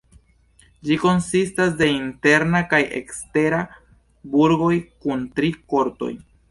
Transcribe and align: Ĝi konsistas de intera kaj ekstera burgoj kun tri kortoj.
Ĝi 0.87 0.95
konsistas 1.03 1.75
de 1.83 1.89
intera 1.97 2.63
kaj 2.73 2.81
ekstera 3.03 3.63
burgoj 4.35 4.75
kun 5.05 5.27
tri 5.39 5.57
kortoj. 5.75 6.15